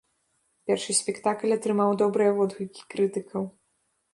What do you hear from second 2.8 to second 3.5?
крытыкаў.